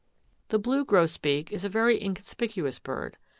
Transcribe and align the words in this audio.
The 0.47 0.57
blue 0.57 0.83
grosbeak 0.83 1.51
is 1.51 1.63
a 1.63 1.69
very 1.69 2.03
inconspicuous 2.03 2.79
bird. 2.79 3.17